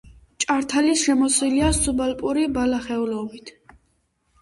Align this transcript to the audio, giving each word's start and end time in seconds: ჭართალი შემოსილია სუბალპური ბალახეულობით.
ჭართალი 0.43 0.95
შემოსილია 1.01 1.69
სუბალპური 1.81 2.49
ბალახეულობით. 2.59 3.57